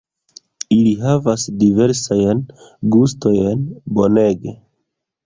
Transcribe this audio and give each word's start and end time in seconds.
Ili 0.75 0.93
havas 1.07 1.43
diversajn 1.63 2.41
gustojn, 2.97 3.63
bonege 3.99 4.57